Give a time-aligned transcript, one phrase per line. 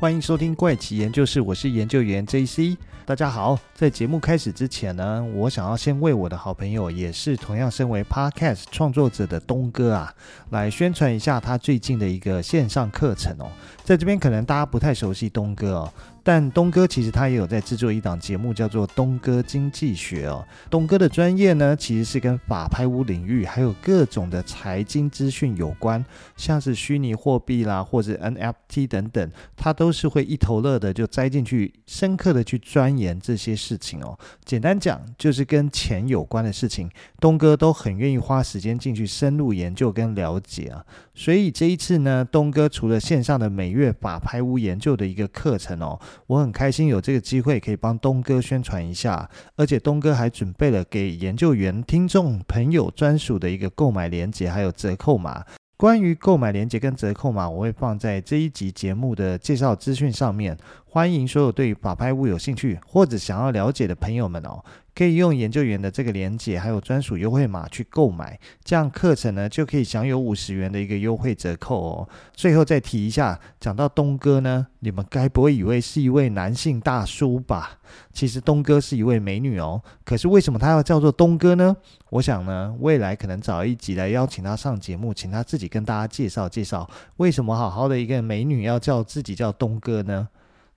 [0.00, 2.74] 欢迎收听怪奇研究室，我是研究员 JC。
[3.10, 10.14] 大家好，在节目开始之前呢，我想要先为我的好朋友，也是同样身为 Podcast 创作者的东哥啊，
[10.50, 13.50] 来宣传一下他最近的一个线上课程哦。
[13.82, 15.92] 在这边可能大家不太熟悉东哥哦。
[16.22, 20.46] 但东哥其实他也有在制作一档节目，叫做《东哥经济学》哦。
[20.68, 26.04] 东哥的专业呢，其实是跟法拍屋领域还有各种的财经资讯有关，
[26.36, 34.16] 像是虚拟货币啦，或者 NFT 等等，他都是会一头热的就栽进去，深刻的去钻研研这些事情哦。
[34.44, 40.84] 简单讲，就是跟钱有关的事情，东哥都很愿意花时间进去深入研究跟了解啊。
[41.14, 45.98] 所以这一次呢，东哥除了线上的每月法拍屋研究的一个课程哦。
[46.28, 55.44] 我很开心有这个机会可以帮东哥宣传一下，而且东哥还准备了给研究员听众朋友专属的一个购买链接，还有折扣码。
[55.76, 60.54] 关于购买链接跟折扣码，我会放在这一集节目的介绍资讯上面。
[60.92, 64.60] 欢迎所有对法拍屋有兴趣或者想要了解的朋友们哦，
[64.92, 72.08] 可以用研究员的这个连结还有专属优惠码去购买，这样课程呢就可以享有五十元的一个优惠折扣哦。
[72.34, 77.78] 最后再提一下，讲到东哥呢，你们该不会以为是一位男性大叔吧？
[78.12, 79.80] 其实东哥是一位美女哦。
[80.04, 81.76] 可是为什么他要叫做东哥呢？
[82.08, 90.26] 我想呢，未来可能找一集来邀请他上节目，请他自己跟大家介绍介绍，为什么好好的一个美女要叫自己叫东哥呢？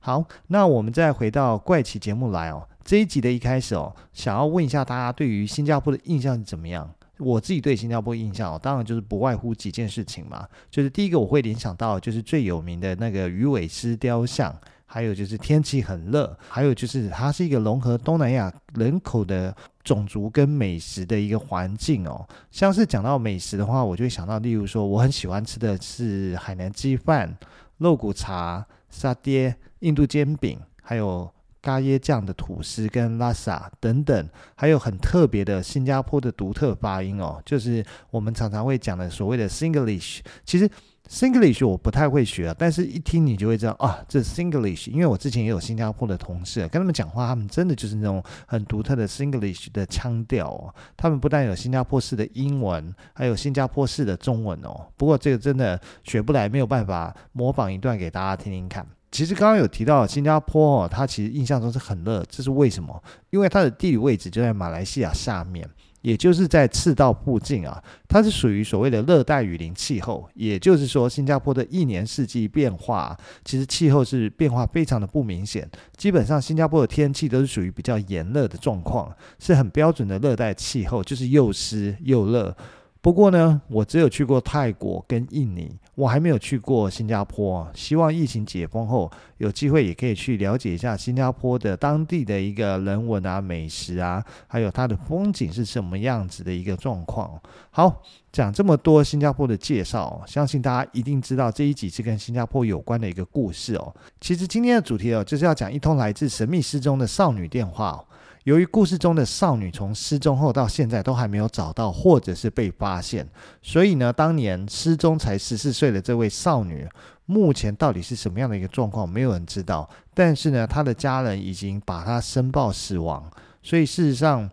[0.05, 2.67] 好，那我们再回到怪奇节目来哦。
[2.83, 6.93] 这一集的一开始哦，想要问一下大家对于新加坡的印象是怎么样？
[7.19, 10.45] 我自己对新加坡印象哦，当然就是不外乎几件事情嘛。
[10.69, 14.53] 就是第一个我会联想到就是最有名的那个鱼尾狮雕像，
[14.85, 22.27] 还有就是天气很热，还有就是它是一个融合东南亚人口的种族跟美食的一个环境哦。
[22.51, 27.33] 像是讲到美食的话，我就会想到，例如说我很喜欢吃的是海南鸡饭、
[27.77, 28.65] 肉骨茶。
[28.93, 31.33] 沙爹、印度煎饼，还有
[31.63, 40.19] 咖椰酱的吐司跟拉萨等等，还有很特别的新加坡的独特发音哦，就是我们常常会讲的所谓的 Singlish。
[40.43, 40.69] 其实
[41.09, 44.89] Singlish 我不太会学，但是一听你就会知道啊，这是 Singlish。
[44.89, 50.75] 因为我之前也有新加坡的同事，跟他们讲话，他们真的就是那种很独特的 Singlish 的腔调哦。
[50.97, 54.87] 他们不但有新加坡式的英文，还有新加坡式的中文哦。
[54.97, 58.85] 不过这个真的学不来，没有办法模仿一段给大家听听看。
[59.13, 62.99] 其实刚刚有提到新加坡哦，它其实印象中是很热，这是为什么？
[63.29, 65.69] 因为它的地理位置就在马来西亚下面，
[66.01, 67.79] 也就是在赤道附近啊，
[68.09, 70.27] 它是属于所谓的热带雨林气候。
[70.33, 73.15] 也就是说，新加坡的一年四季变化，
[73.45, 75.69] 其实气候是变化非常的不明显。
[75.95, 82.57] 基本上，新加坡的天气都是属于比较炎热的状况，是很标准的热带气候，就是又湿又热。
[82.99, 87.69] 不过呢，我只有去过泰国跟印尼，我还没有去过新加坡。
[87.73, 97.39] 希望疫情解封后，有机会也可以去了解一下新加坡的当地的一个人文啊、美食啊，还有它的风景是什么样子的一个状况。
[97.69, 98.01] 好，
[98.31, 103.93] 讲这么多新加坡的介绍，相信大家一定知道这一集是跟新加坡有关的一个故事哦。
[104.19, 108.03] 其实今天的主题哦，就是要讲一通来自神秘失踪的少女电话。
[108.43, 113.27] 由于故事中的少女从失踪后到现在都还没有找到，或者是被发现，
[113.61, 116.87] 所以呢，当年失踪才十四岁的这位少女，
[117.25, 119.89] 目前到底是什么样的一个状况，没有人知道。
[120.13, 124.49] 但是呢，她的家人已经把她申报死亡，所以事实上，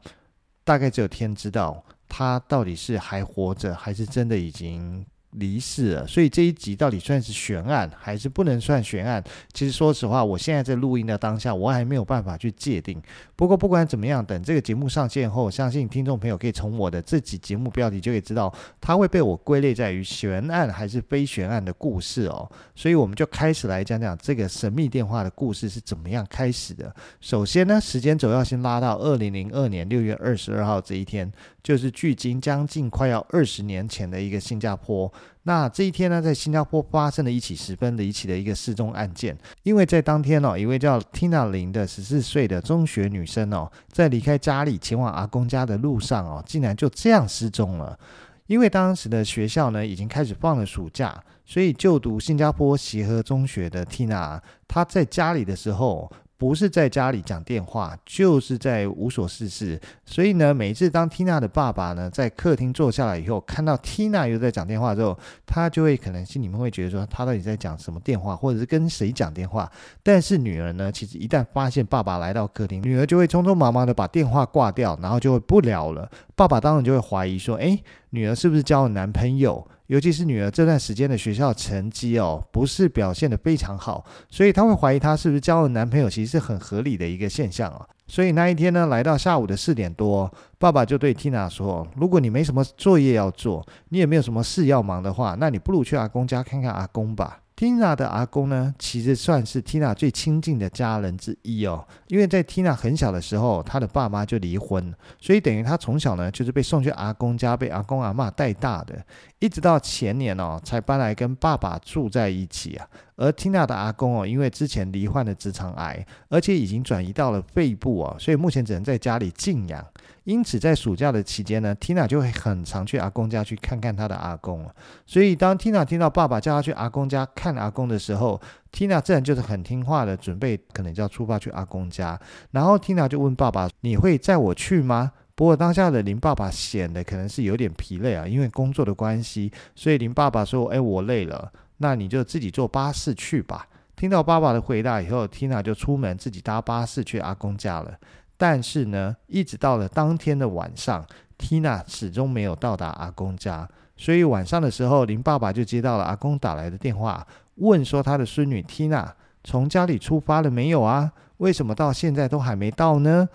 [0.62, 5.04] 大概只有天知道她到底是还活着，还是真的已经。
[5.32, 9.22] 离世了，所以这一集到底算是悬案还是不能算悬案？
[9.52, 13.00] 其实说实话，我现在在录音的当下，我还没有办法去界定。
[13.36, 22.50] 不过不管怎么样，等这个节目上线后，相信听众朋友可以从我的这集节目标题就可以知道，它会被我归类在于悬案还是非悬案的故事哦。
[22.74, 26.92] 所以我们就开始来讲讲这个神秘电话的故事是怎么样开始的。
[27.21, 31.30] 首先呢，时间轴要先拉到二零零二年六月二十二号这一天。
[31.62, 35.12] 就是距今将近快要二十年前的一个新加坡，
[35.42, 39.36] 那这一天呢，在新加坡发生了一起十分离奇的一个失踪案件。
[39.62, 47.98] 因为在当天哦，一位叫 Tina 林的十四岁的中学女生哦，在离开家里前往阿公家的路上哦，竟然就这样失踪了。
[48.47, 56.10] 因为当时的学校呢，已经开始放了暑假，所以就读新加坡协和中学的 Tina，她在家里的时候。
[56.41, 59.78] 不是在家里讲电话，就是在无所事事。
[60.07, 69.71] 所以呢，每一次当 Tina 的爸爸呢在客厅坐下来以后，看到 Tina 又在讲电话之后，他就会可能心里面会觉得说，他到底在讲什么电话，或者是跟谁讲电话。
[70.03, 76.10] 但是女儿呢，其实一旦发现爸爸来到客厅，女儿就会匆匆忙忙的把电话挂掉，然后就会不聊了。
[76.34, 79.69] 爸爸当然就会怀疑说，诶，女儿是不是交了男朋友？
[79.91, 87.84] 尤其是女儿这段时间的学校成绩哦，不是表现得非常好，所以她会怀疑她是不是交了男朋友，其实是很合理的一个现象啊。
[88.07, 101.86] 所以那一天呢，来到下午的四点多，爸爸就对 Tina 说：“如果你没什么作业要做，你也没有什么事要忙的话，那你不如去阿公家看看阿公吧。” Tina 的阿公呢，其实算是 Tina 最亲近的家人之一哦。
[102.07, 109.04] 因为在 Tina 很小的时候，她的爸妈就离婚，所以等于她从小呢就是被送去阿公家，被阿公阿嬷带大的，
[109.41, 112.89] 一直到前年哦才搬来跟爸爸住在一起啊。
[113.20, 119.86] 而 Tina 的阿公哦，因为之前罹患了直肠癌，而且已经转移到了肺部哦，所以目前只能在家里静养。
[120.24, 124.66] 因此，在暑假的期间呢，Tina 就会很常去阿公家去看看他的阿公。
[125.04, 128.40] 所以，当 Tina 听到爸爸叫她去阿公家看阿公的时候
[128.72, 132.18] ，Tina 自然就是很听话的，准备可能就要出发去阿公家。
[132.52, 141.50] 然后，Tina 就问爸爸：“你会载我去吗？”不过，当下的林爸爸显得可能是有点疲累啊，因为工作的关系，所以林爸爸说：“哎，我累了，
[141.82, 143.66] 那你就自己坐巴士去吧。”
[143.97, 147.92] 听到爸爸的回答以后，Tina 就出门自己搭巴士去阿公家了。
[148.38, 151.04] 但是呢，一直到了当天的晚上
[151.38, 153.68] ，Tina 始终没有到达阿公家。
[153.98, 159.06] 所以晚上的时候，林爸爸就接到了阿公打来的电话，问说他的孙女 Tina
[159.44, 161.12] 从家里出发了没有啊？
[161.36, 163.28] 为什么到现在都还没到呢？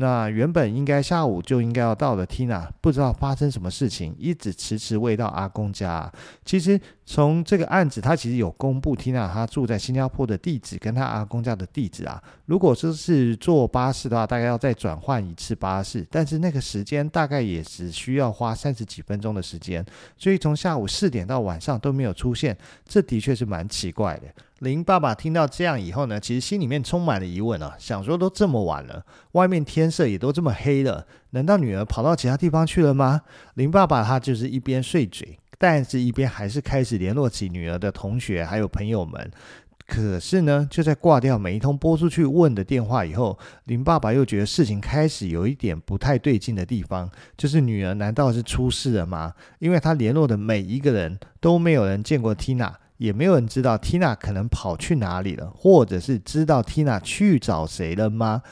[0.00, 6.10] 那原本应该下午就应该要到的 Tina，不知道发生什么事情，一直迟迟未到阿公家。
[6.42, 12.20] 其实从这个案子，他其实有公布 Tina 他住在新加坡的地址跟他阿公家的地址啊。
[12.46, 19.84] 如果说是坐巴士的话，大概要再转换一次巴士，但是那个时间大概也只需要花三十几分钟的时间。
[20.16, 22.56] 所以从下午四点到晚上都没有出现，
[22.88, 24.28] 这的确是蛮奇怪的。
[24.60, 29.02] 林爸爸听到这样以后呢，其实心里面充满了疑问啊，想说都这么晚了，
[29.32, 33.22] 外面天色也都这么黑了，难道女儿跑到其他地方去了吗？
[33.54, 39.30] 林爸爸他就是一边碎嘴，但是一边还是开始联络起女儿的同学还有朋友们。
[39.86, 49.32] 可是呢，就在挂掉每一通拨出去问的电话以后，林爸爸又觉得事情开始有一点不太对劲的地方，就是女儿难道是出事了吗？
[49.58, 52.74] 因为他联络的每一个人都没有人见过 Tina。
[53.00, 58.42] 也没有人知道 Tina 可能跑去哪里了，或者是知道 Tina 去找谁了吗？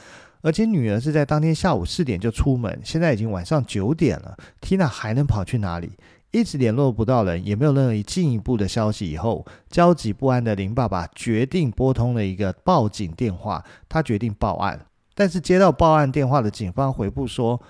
[0.41, 5.91] 而且女儿是在当天下午四点就出门，现在已经晚上九点了，Tina 还能跑去哪里？
[6.31, 9.11] 一直联络不到人，也没有任何进一步的消息。
[9.11, 14.83] 以后焦急不安的林爸爸决定拨通了一个报警电话，他决定报案。
[15.13, 17.61] 但是接到报案电话的警方回复说，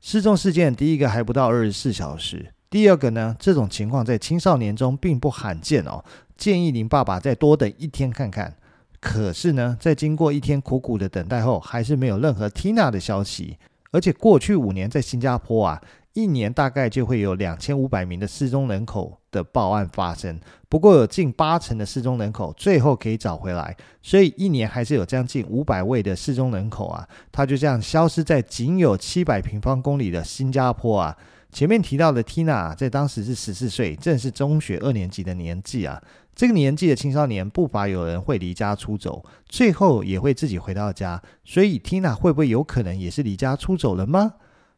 [0.00, 2.54] 失踪事件第一个还不到二十四小时。
[2.72, 6.02] 第二个呢，这种情况在青少年中并不罕见哦。
[6.38, 8.56] 建议您爸爸再多等一天看看。
[8.98, 13.58] 可是呢，在经过一天苦苦的等待后，还是没有任何 Tina 的消息。
[13.90, 15.82] 而且过去五年在新加坡啊，
[16.14, 20.40] 一年大概就会有两千五百名的失踪人口的报案发生。
[20.70, 31.14] 不过有近八成的失踪人口最后可以找回来，所以一年还是有将近五百位的失踪人口啊，他就这样消失在仅有七百平方公里的新加坡啊。
[31.52, 36.02] 前面提到的 Tina 在当时是十四岁，正是中学二年级的年纪啊。
[36.34, 41.22] 这个年纪的青少年不乏有人会离家出走，最后也会自己回到家。
[41.44, 44.32] 所以 Tina 会不会有可能也是离家出走了吗？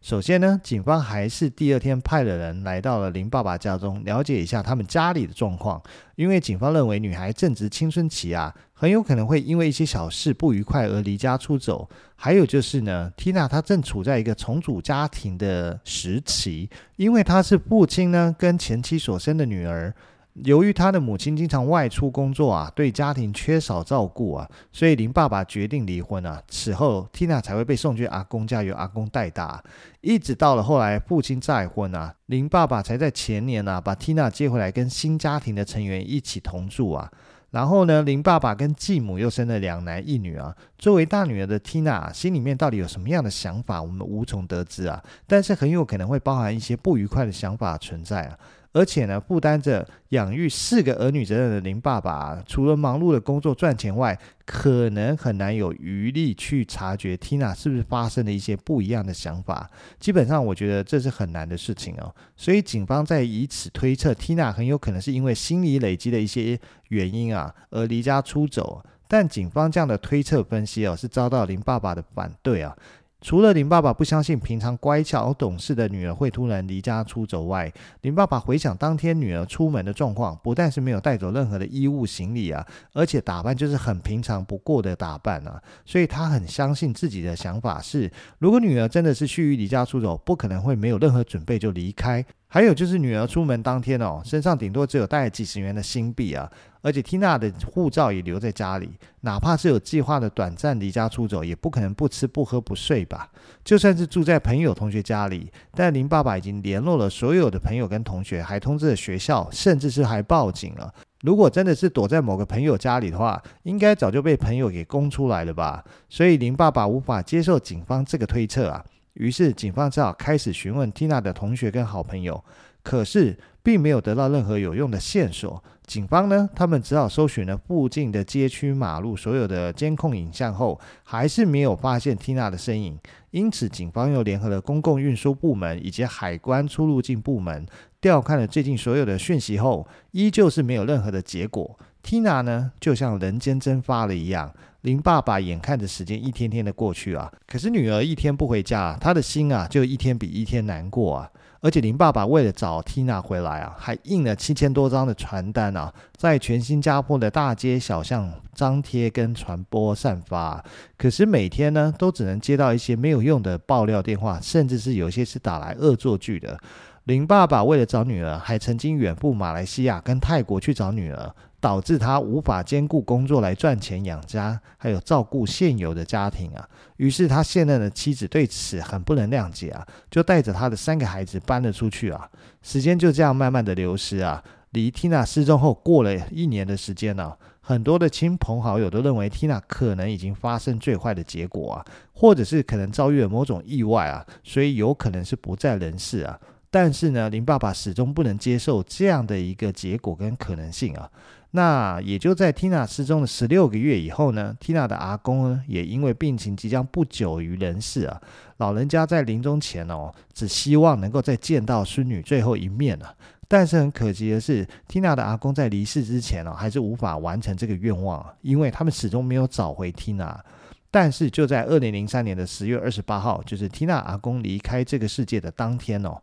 [0.05, 5.83] 首先呢，警方还是第二天派了人来到了林爸爸家中，了解一下他们家里的状况。
[6.15, 11.89] 因为警方认为女孩正值青春期啊，很有可能会因为一些小事不愉快而离家出走。
[12.17, 19.95] 还有就是呢，Tina 她正处在一个重组家庭的时期，因为她是父亲呢跟前妻所生的女儿。
[20.43, 26.43] 由于他的母亲经常外出工作啊，对家庭缺少照顾啊，所以林爸爸决定离婚啊。
[26.49, 29.63] 此后，Tina 才会被送去阿公家，由阿公带大。
[30.01, 37.09] 一直到了后来，父亲再婚啊，林爸爸才在前年啊，把 Tina 接回来，跟新家庭的成员一起同住啊。
[37.53, 40.53] 然后呢，林爸爸跟继母又生了两男一女啊。
[40.77, 45.01] 作为大女儿的 Tina，心里面到底有什么样的想法，我们无从得知啊。
[45.29, 48.37] 但是很有可能会包含一些不愉快的想法存在啊。
[48.75, 59.71] 而且呢，负担着养育四个儿女责任的林爸爸，除了忙碌的工作赚钱外，可能很难有余力去察觉 Tina 是不是发生了一些不一样的想法。
[60.01, 62.13] 基本上，我觉得这是很难的事情哦。
[62.37, 68.85] 所以，警方在以此推测，Tina 很有可能是因为心理累积的一些原因啊，而离家出走。
[69.07, 72.77] 但警方这样的推测分析哦，是遭到林爸爸的反对啊。
[73.25, 92.23] 除了林爸爸不相信平常乖巧懂事的女儿会突然离家出走外，林爸爸回想当天女儿出门的状况，不但是没有带走任何的衣物行李啊，而且打扮就是很平常不过的打扮啊，所以他很相信自己的想法是，如果女儿真的是蓄意离家出走，不可能会没有任何准备就离开。
[92.55, 96.49] 还有就是女儿出门当天哦，身上顶多只有带几十元的新币啊，
[96.83, 98.93] 而且缇娜的护照也留在家里，
[99.23, 103.29] 哪怕是有计划的短暂离家出走，也不可能不吃不喝不睡吧？
[103.65, 110.95] 就算是住在朋友同学家里，但林爸爸已经联络了所有的朋友跟同学，还通知了学校，甚至是还报警了。
[111.23, 115.85] 如果真的是躲在某个朋友家里的话，应该早就被朋友给供出来了吧？
[116.09, 118.85] 所以林爸爸无法接受警方这个推测啊。
[119.15, 122.45] 于是，警方只好开始询问缇娜的同学跟好朋友，
[122.83, 125.63] 可是并没有得到任何有用的线索。
[125.87, 132.99] 警方呢，他们只好搜寻了附近的街区、马路所有的监控影像后，还是没有发现缇娜的身影。
[133.31, 137.67] 因此，警方又联合了公共运输部门以及海关出入境部门，
[138.01, 141.79] 调看了最近所有的讯息后，依旧是没有任何的结果。
[142.05, 144.53] 缇娜呢，就像人间蒸发了一样。
[144.83, 151.31] 林爸爸眼看着时间一天天的过去啊，可是女儿一天不回家，他的心啊就一天比一天难过啊。
[151.61, 160.63] 而且林爸爸为了找缇娜回来啊，还印了七千多张的传单啊，在全新加坡的大街小巷张贴跟传播散发。
[160.99, 166.61] 可是每天呢，都只能接到一些没有用的爆料电话，甚至是有些是打来恶作剧的。
[167.05, 171.35] 林爸爸为了找女儿，还曾经远赴马来西亚跟泰国去找女儿。
[171.65, 176.69] 导致他无法兼顾工作来赚钱养家，还有照顾现有的家庭啊。
[176.99, 182.29] 于是他现任的妻子对此很不能谅解啊，就带着他的三个孩子搬了出去啊。
[182.61, 184.45] 时间就这样慢慢的流失啊。
[184.73, 196.39] 离缇娜失踪后过了一年的时间呢，很多的亲朋好友都认为缇娜可能已经发生最坏的结果啊，或者是可能遭遇了某种意外啊，所以有可能是不在人世啊。
[196.71, 201.09] 但是呢，林爸爸始终不能接受这样的一个结果跟可能性啊。
[201.57, 208.21] 那也就在缇娜失踪的十六个月以后呢，缇娜的阿公呢也因为病情即将不久于人世啊，
[208.57, 213.15] 老人家在临终前哦，只希望能够再见到孙女最后一面啊。
[213.47, 220.45] 但是很可惜的是，缇娜的阿公在离世之前哦，还是无法完成这个愿望啊，因为他们始终没有找回缇娜。
[220.91, 226.21] 但是就在二零零三年的十月二十八号，就是缇娜阿公离开这个世界的当天哦。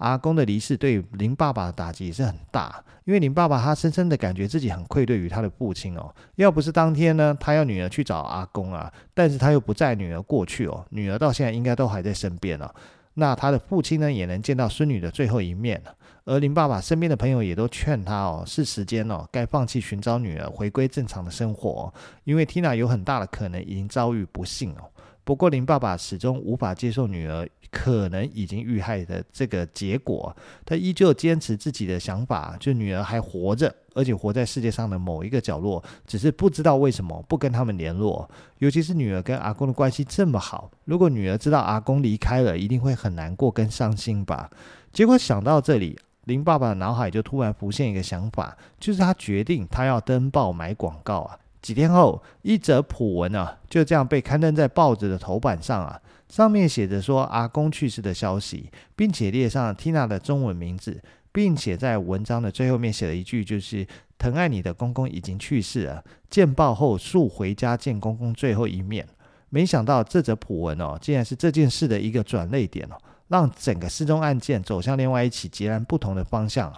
[0.00, 6.12] 阿公的离世对林爸爸的打击也是很大，因为林爸爸他深深的感觉自己很愧对于他的父亲哦。
[6.36, 12.74] 要不是当天呢，他要女儿去找阿公啊，但是他又不载女儿过去哦，女儿到现在应该都还在身边了。
[13.14, 15.80] 那他的父亲呢，也能见到孙女的最后一面。
[16.24, 21.92] 而林爸爸身边的朋友也都劝他哦，是时间哦，该放弃寻找女儿，回归正常的生活，
[22.24, 24.88] 因为缇娜有很大的可能已经遭遇不幸哦。
[25.30, 38.28] 不过林爸爸始终无法接受女儿可能已经遇害的这个结果，他依旧坚持自己的想法，就女儿还活着，而且活在世界上的某一个角落，只是不知道为什么不跟他们联络。
[38.58, 44.50] 尤其是女儿跟阿公的关系这么好，如果女儿知道阿公离开了，一定会很难过跟伤心吧。
[44.92, 51.38] 结果想到这里，林爸爸的脑海就突然浮现一个想法，就是他决定他要登报买广告啊。
[51.62, 56.00] 几天后，一则普文啊，就这样被刊登在报纸的头版上啊。
[56.28, 61.02] 上面写着说阿公去世的消息，并且列上了缇娜的中文名字，
[61.32, 63.84] 并且在文章的最后面写了一句，就是
[64.16, 69.06] 疼爱你的公公已经去世了，见报后速回家见公公最后一面。
[69.48, 76.72] 没想到这则普文哦，竟然是这件事的一个转捩点哦，让整个失踪案件走向另外一起截然不同的方向。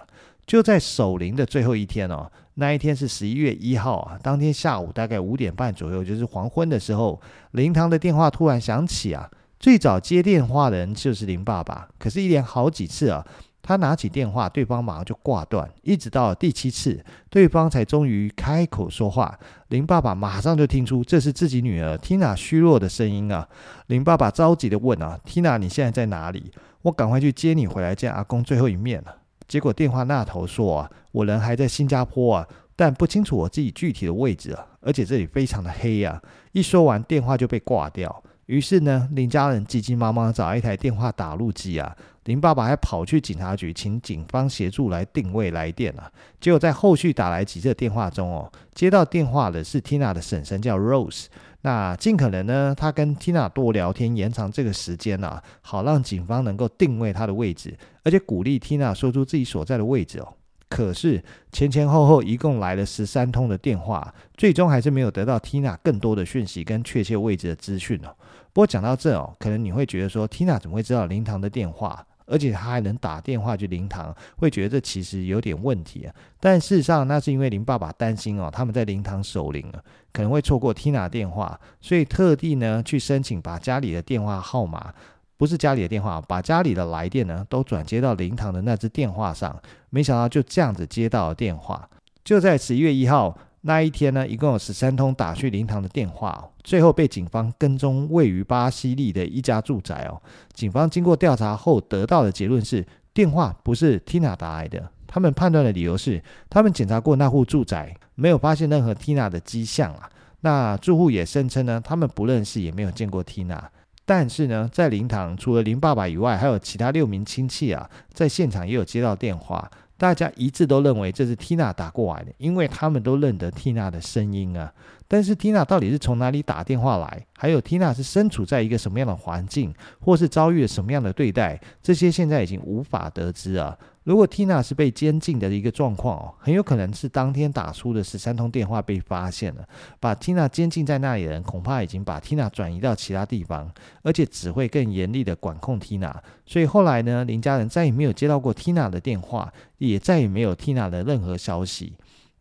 [0.45, 4.19] 就在守灵的最后一天哦，那一天是十一月一号啊。
[4.21, 7.19] 当天下午大概五点半左右，就是黄昏的时候，
[7.51, 9.29] 灵堂的电话突然响起啊。
[9.59, 13.25] 最早接电话的人就是林爸爸，可是，一连好几次啊，
[13.61, 19.39] 他拿起电话，对方马上就挂断，一直到第七次，对方才终于开口说话。
[19.69, 23.47] 林爸爸马上就听出这是自己女儿缇娜虚弱的声音啊。
[23.87, 26.51] 林爸爸着急的问啊：“缇娜，你现在在哪里？
[26.81, 29.15] 我赶快去接你回来见阿公最后一面了。”
[29.53, 36.19] 结果电话那头说啊，我人还在新加坡啊，但不清楚我自己具体的位置啊，而且这里非常的黑啊。
[36.53, 38.23] 一说完电话就被挂掉。
[38.47, 41.95] 于是呢，林家人急急忙忙找一台电话打录机啊。
[42.23, 46.11] 林爸爸还跑去警察局，请警方协助来定位来电啊。
[46.41, 51.27] 结果在后续打来几次电话中哦，接到电话的是 Tina 的婶婶叫 Rose。
[51.63, 60.33] 那尽可能呢，他跟 Tina 多聊天，延长这个时间啊，好让警方能够定位他的位置，而且鼓励 Tina 说出自己所在的位置哦。
[60.69, 68.09] 可是前前后后一共来了十三通的电话，最终还是没有得到 Tina 更多的讯息跟确切位置的资讯哦。
[68.51, 72.05] 不过讲到这哦，可能你会觉得说 Tina 怎么会知道灵堂的电话？
[72.25, 76.13] 而且他还能打电话去灵堂，会觉得这其实有点问题啊。
[76.39, 84.93] 但事实上，那是因为林爸爸担心哦，他们在灵堂守灵了，可能会错过 Tina 电话，所以特地呢去申请把家里的电话号码
[85.37, 89.59] 不是家里的电话，把家里的来电呢都转接到灵堂的那只电话上。
[89.89, 91.89] 没想到就这样子接到了电话。
[92.23, 100.21] 就在十一月一号那一天呢，一共有十三通打去灵堂的电话，最后被警方跟踪位于巴西利的一家住宅哦。
[100.53, 104.89] 警方经过调查后得到的结论是，电话不是 Tina 打来的。
[105.07, 110.09] 他们判断的理由是，他们检查过那户住宅，没有发现任何 Tina 的迹象啊。
[110.41, 113.59] 那住户也声称呢，他们不认识，也没有见过 Tina。
[114.05, 119.71] 但是呢，在灵堂除了林爸爸以外，还有其他六名亲戚啊，在现场也有接到电话，
[120.03, 124.69] 大家一致都认为这是缇娜打过来的，因为他们都认得缇娜的声音啊。
[125.07, 127.25] 但是 Tina 到底是从哪里打电话来？
[127.35, 131.59] 还有 Tina 是身处在一个什么样的环境，或是遭遇了什么样的对待？
[131.81, 133.77] 这些现在已经无法得知啊。
[134.03, 139.65] 如果 Tina 是被监禁的一个状况哦，很有可能是当天打出的十三通电话被发现了，
[139.99, 146.13] 把 Tina 监禁在那里的人恐怕已经把 Tina 转移到其他地方，而且只会更严厉的管控 Tina。
[146.45, 151.93] 所以后来呢，林家人再也没有接到过 Tina 的电话，也再也没有 Tina 的任何消息。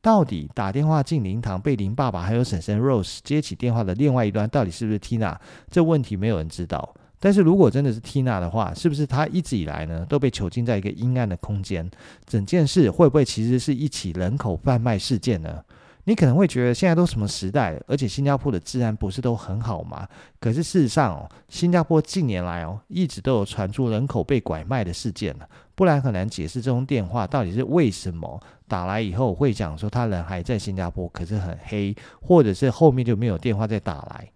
[0.03, 5.37] 到底打电话进灵堂被林爸爸还有婶婶 Rose 接起电话的另外一端，到底是不是 Tina？
[5.71, 6.93] 这问题没有人知道。
[7.21, 11.89] 但是如果真的是 Tina 的话，是不是她一直以来呢都被囚禁在一个阴暗的空间？
[12.27, 15.63] 整件事会不会其实是一起人口贩卖事件呢？
[16.05, 20.09] 你可能会觉得现在都什么时代了，而且新加坡的治安不是都很好吗？
[20.41, 34.29] 可是事实上哦，新加坡近年来哦一直都有传出人口被拐卖的事件了，不然很难解释这通电话到底是为什么打来以后会讲说他人还在新加坡，可是很黑，或者是后面就没有电话再打来。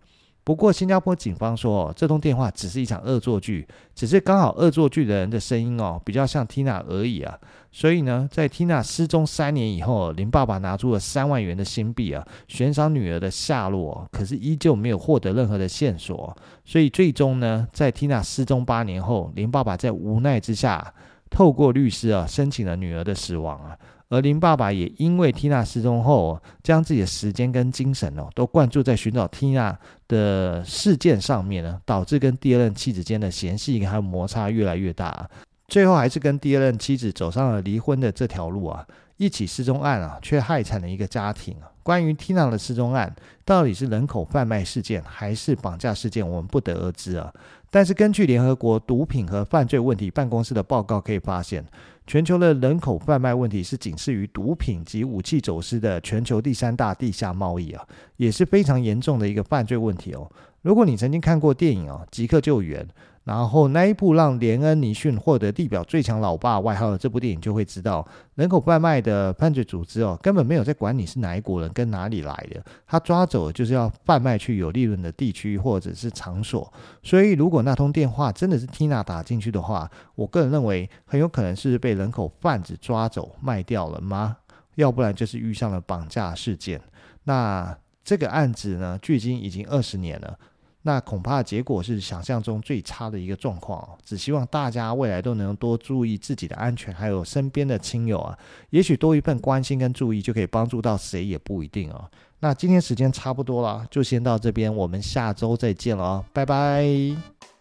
[0.46, 7.36] 不过，新加坡警方说，这通电话只是一场恶作剧，只是刚好恶作剧的人的声音哦，比较像 Tina 而已啊。
[7.72, 16.36] 所以呢，在 Tina 失踪三年以后，林爸爸拿出了三万元的新币啊，悬赏女儿的下落，可是依旧没有获得任何的线索。
[16.64, 20.94] 所以最终呢，在 Tina 失踪八年后，林爸爸在无奈之下，
[21.28, 23.76] 透过律师啊，申请了女儿的死亡啊。
[24.08, 35.28] 而林爸爸也因为 Tina 失踪后，将自己的时间跟精神哦，都灌注在寻找 Tina 的事件上面呢，导致跟第二任妻子间的嫌隙还有摩擦越来越大，
[35.66, 38.86] 最后还是跟第二任妻子走上了离婚的这条路啊。
[39.18, 41.64] 一起失踪案啊，却害惨了一个家庭啊。
[41.82, 43.16] 关于 Tina 的失踪案，
[43.46, 47.32] 到底是人口贩卖事件还是绑架事件，我们不得而知啊。
[47.76, 51.62] 但是根据联合国毒品和犯罪问题办公室的报告可以发现，
[52.06, 57.86] 全球的人口贩卖问题是仅次于毒品及武器走私的全球第三大地下贸易啊，
[58.16, 60.26] 也是非常严重的一个犯罪问题哦。
[60.62, 62.82] 如果你曾经看过电影哦，《即刻救援》。
[63.26, 76.72] 然后那一部让连恩尼逊获得地表最强老爸外号的这部电影，就会知道人口贩卖的犯罪组织哦，根本没有在管你是哪一国人跟哪里来的，他抓走就是要贩卖去有利润的地区或者是场所。
[77.02, 84.36] 所以如果那通电话真的是 Tina 打进去的话，我个人认为很有可能是被人口贩子抓走卖掉了吗？
[84.76, 86.80] 要不然就是遇上了绑架事件。
[87.24, 90.38] 那这个案子呢，距今已经二十年了。
[90.86, 98.38] 那恐怕结果是想象中最差的一个状况哦，只希望大家未来都能多注意自己的安全，还有身边的亲友啊，
[98.70, 102.08] 也许多一份关心跟注意就可以帮助到谁也不一定哦。
[102.38, 107.55] 那今天时间差不多了，就先到这边，我们下周再见了哦，拜拜。